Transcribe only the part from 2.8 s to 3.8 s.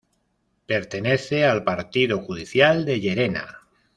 de Llerena.